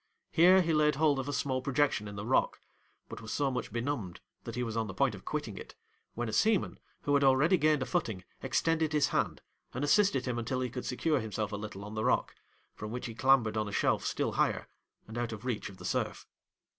[0.31, 2.59] Here he laid hold of a small projection in the rock,
[3.07, 5.75] but was so much benumbed that he was on the point of quitting it,
[6.15, 9.43] when a seaman, who had already gained a footing, extended his hand,
[9.75, 12.33] and assisted him until he could secure himself a little on the rock;
[12.73, 14.67] from which he clambered on a shelf still higher,
[15.07, 16.25] and out of the reach of the surf.